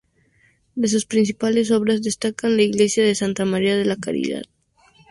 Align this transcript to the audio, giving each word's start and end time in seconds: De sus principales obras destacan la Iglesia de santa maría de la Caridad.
De 0.73 0.87
sus 0.87 1.05
principales 1.05 1.69
obras 1.69 2.01
destacan 2.01 2.55
la 2.55 2.63
Iglesia 2.63 3.03
de 3.05 3.13
santa 3.13 3.45
maría 3.45 3.77
de 3.77 3.85
la 3.85 3.97
Caridad. 3.97 4.41